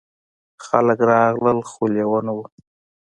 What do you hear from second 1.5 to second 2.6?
خو لیوه نه و.